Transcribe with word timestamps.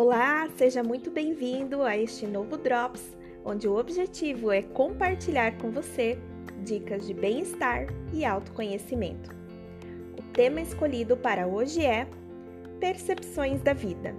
Olá, 0.00 0.48
seja 0.56 0.80
muito 0.80 1.10
bem-vindo 1.10 1.82
a 1.82 1.96
este 1.96 2.24
novo 2.24 2.56
Drops, 2.56 3.02
onde 3.44 3.66
o 3.66 3.76
objetivo 3.76 4.52
é 4.52 4.62
compartilhar 4.62 5.58
com 5.58 5.72
você 5.72 6.16
dicas 6.62 7.04
de 7.04 7.12
bem-estar 7.12 7.88
e 8.12 8.24
autoconhecimento. 8.24 9.34
O 10.16 10.22
tema 10.32 10.60
escolhido 10.60 11.16
para 11.16 11.48
hoje 11.48 11.84
é 11.84 12.06
Percepções 12.78 13.60
da 13.60 13.72
Vida. 13.72 14.14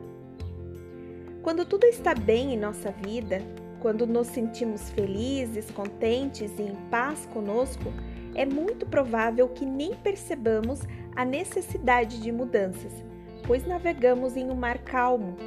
Quando 1.41 1.63
tudo 1.63 1.85
está 1.85 2.13
bem 2.13 2.53
em 2.53 2.57
nossa 2.57 2.91
vida, 2.91 3.41
quando 3.79 4.05
nos 4.05 4.27
sentimos 4.27 4.89
felizes, 4.89 5.71
contentes 5.71 6.59
e 6.59 6.63
em 6.63 6.75
paz 6.91 7.25
conosco, 7.27 7.85
é 8.35 8.45
muito 8.45 8.85
provável 8.85 9.47
que 9.47 9.65
nem 9.65 9.95
percebamos 9.95 10.81
a 11.15 11.23
necessidade 11.23 12.19
de 12.21 12.33
mudanças, 12.33 12.91
pois 13.47 13.65
navegamos 13.65 14.35
em 14.35 14.51
um 14.51 14.55
mar 14.55 14.79
calmo 14.79 15.37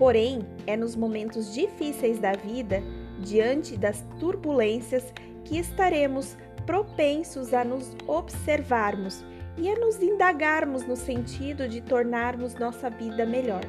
Porém, 0.00 0.46
é 0.66 0.78
nos 0.78 0.96
momentos 0.96 1.52
difíceis 1.52 2.18
da 2.18 2.32
vida, 2.32 2.82
diante 3.18 3.76
das 3.76 4.02
turbulências, 4.18 5.12
que 5.44 5.58
estaremos 5.58 6.38
propensos 6.64 7.52
a 7.52 7.62
nos 7.62 7.94
observarmos 8.06 9.22
e 9.58 9.68
a 9.68 9.78
nos 9.78 10.02
indagarmos 10.02 10.86
no 10.86 10.96
sentido 10.96 11.68
de 11.68 11.82
tornarmos 11.82 12.54
nossa 12.54 12.88
vida 12.88 13.26
melhor. 13.26 13.60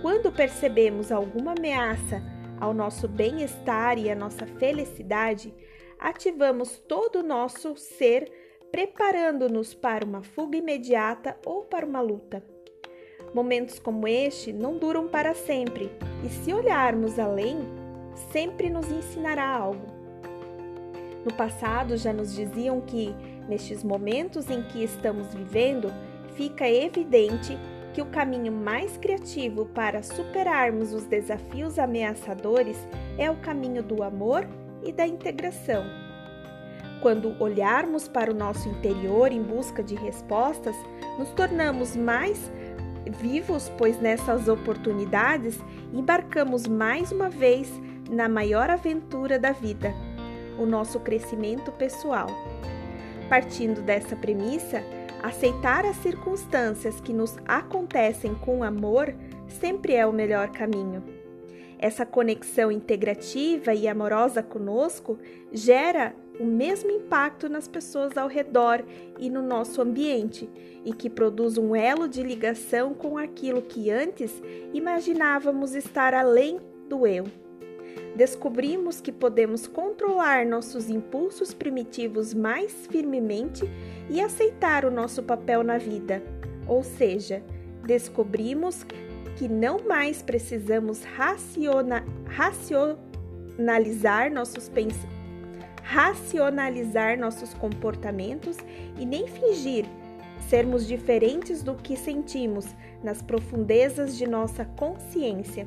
Quando 0.00 0.32
percebemos 0.32 1.12
alguma 1.12 1.52
ameaça 1.52 2.22
ao 2.58 2.72
nosso 2.72 3.06
bem-estar 3.06 3.98
e 3.98 4.10
à 4.10 4.14
nossa 4.14 4.46
felicidade, 4.46 5.54
ativamos 5.98 6.78
todo 6.88 7.16
o 7.16 7.22
nosso 7.22 7.76
ser, 7.76 8.32
preparando-nos 8.70 9.74
para 9.74 10.06
uma 10.06 10.22
fuga 10.22 10.56
imediata 10.56 11.36
ou 11.44 11.64
para 11.64 11.84
uma 11.84 12.00
luta. 12.00 12.42
Momentos 13.34 13.78
como 13.78 14.06
este 14.06 14.52
não 14.52 14.76
duram 14.76 15.08
para 15.08 15.34
sempre, 15.34 15.90
e 16.24 16.28
se 16.28 16.52
olharmos 16.52 17.18
além, 17.18 17.60
sempre 18.30 18.68
nos 18.68 18.90
ensinará 18.90 19.48
algo. 19.48 19.86
No 21.24 21.32
passado 21.32 21.96
já 21.96 22.12
nos 22.12 22.34
diziam 22.34 22.80
que, 22.80 23.14
nestes 23.48 23.82
momentos 23.82 24.50
em 24.50 24.62
que 24.62 24.82
estamos 24.84 25.32
vivendo, 25.32 25.92
fica 26.34 26.68
evidente 26.68 27.56
que 27.94 28.02
o 28.02 28.06
caminho 28.06 28.52
mais 28.52 28.96
criativo 28.96 29.66
para 29.66 30.02
superarmos 30.02 30.92
os 30.92 31.04
desafios 31.04 31.78
ameaçadores 31.78 32.76
é 33.18 33.30
o 33.30 33.36
caminho 33.36 33.82
do 33.82 34.02
amor 34.02 34.46
e 34.82 34.92
da 34.92 35.06
integração. 35.06 35.84
Quando 37.00 37.36
olharmos 37.42 38.08
para 38.08 38.30
o 38.30 38.34
nosso 38.34 38.68
interior 38.68 39.32
em 39.32 39.42
busca 39.42 39.82
de 39.82 39.94
respostas, 39.94 40.76
nos 41.18 41.30
tornamos 41.30 41.96
mais 41.96 42.50
vivos, 43.10 43.70
pois 43.76 44.00
nessas 44.00 44.48
oportunidades 44.48 45.58
embarcamos 45.92 46.66
mais 46.66 47.12
uma 47.12 47.28
vez 47.28 47.70
na 48.10 48.28
maior 48.28 48.70
aventura 48.70 49.38
da 49.38 49.52
vida, 49.52 49.92
o 50.58 50.66
nosso 50.66 51.00
crescimento 51.00 51.72
pessoal. 51.72 52.26
Partindo 53.28 53.80
dessa 53.82 54.14
premissa, 54.14 54.82
aceitar 55.22 55.86
as 55.86 55.96
circunstâncias 55.96 57.00
que 57.00 57.12
nos 57.12 57.36
acontecem 57.46 58.34
com 58.34 58.62
amor 58.62 59.14
sempre 59.48 59.94
é 59.94 60.06
o 60.06 60.12
melhor 60.12 60.50
caminho. 60.50 61.02
Essa 61.78 62.06
conexão 62.06 62.70
integrativa 62.70 63.74
e 63.74 63.88
amorosa 63.88 64.42
conosco 64.42 65.18
gera 65.50 66.14
o 66.38 66.44
mesmo 66.44 66.90
impacto 66.90 67.48
nas 67.48 67.66
pessoas 67.68 68.16
ao 68.16 68.28
redor 68.28 68.84
e 69.18 69.30
no 69.30 69.42
nosso 69.42 69.82
ambiente, 69.82 70.48
e 70.84 70.92
que 70.92 71.08
produz 71.08 71.56
um 71.58 71.76
elo 71.76 72.08
de 72.08 72.22
ligação 72.22 72.94
com 72.94 73.18
aquilo 73.18 73.62
que 73.62 73.90
antes 73.90 74.42
imaginávamos 74.72 75.74
estar 75.74 76.14
além 76.14 76.60
do 76.88 77.06
eu. 77.06 77.24
Descobrimos 78.16 79.00
que 79.00 79.12
podemos 79.12 79.66
controlar 79.66 80.44
nossos 80.44 80.90
impulsos 80.90 81.54
primitivos 81.54 82.34
mais 82.34 82.86
firmemente 82.86 83.64
e 84.10 84.20
aceitar 84.20 84.84
o 84.84 84.90
nosso 84.90 85.22
papel 85.22 85.62
na 85.62 85.78
vida, 85.78 86.22
ou 86.66 86.82
seja, 86.82 87.42
descobrimos 87.84 88.84
que 89.36 89.48
não 89.48 89.78
mais 89.86 90.20
precisamos 90.22 91.04
raciona, 91.04 92.04
racionalizar 92.26 94.32
nossos 94.32 94.68
pensamentos 94.68 95.11
racionalizar 95.82 97.18
nossos 97.18 97.52
comportamentos 97.54 98.56
e 98.98 99.04
nem 99.04 99.26
fingir 99.26 99.84
sermos 100.48 100.86
diferentes 100.86 101.62
do 101.62 101.74
que 101.74 101.96
sentimos 101.96 102.66
nas 103.02 103.22
profundezas 103.22 104.16
de 104.16 104.26
nossa 104.26 104.64
consciência. 104.64 105.66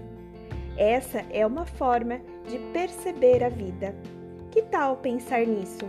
Essa 0.77 1.25
é 1.29 1.45
uma 1.45 1.65
forma 1.65 2.19
de 2.47 2.59
perceber 2.73 3.43
a 3.43 3.49
vida. 3.49 3.95
Que 4.51 4.61
tal 4.61 4.97
pensar 4.97 5.45
nisso? 5.45 5.85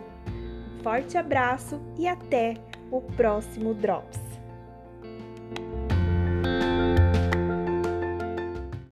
forte 0.87 1.19
abraço 1.19 1.81
e 1.99 2.07
até 2.07 2.55
o 2.93 3.01
próximo 3.01 3.75
Drops! 3.75 4.26